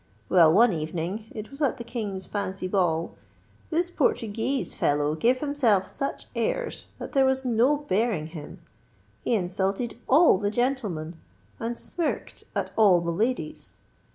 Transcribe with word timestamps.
Well, 0.29 0.51
one 0.51 0.73
evening—it 0.73 1.51
was 1.51 1.61
at 1.61 1.77
the 1.77 1.83
King's 1.83 2.25
fancy 2.25 2.67
ball—this 2.67 3.91
Portuguese 3.91 4.73
fellow 4.73 5.13
gave 5.13 5.41
himself 5.41 5.85
such 5.87 6.25
airs 6.35 6.87
that 6.97 7.11
there 7.11 7.23
was 7.23 7.45
no 7.45 7.77
bearing 7.77 8.25
him. 8.25 8.61
He 9.21 9.35
insulted 9.35 9.99
all 10.07 10.39
the 10.39 10.49
gentlemen, 10.49 11.19
and 11.59 11.77
smirked 11.77 12.45
at 12.55 12.71
all 12.75 12.99
the 13.01 13.11
ladies. 13.13 13.77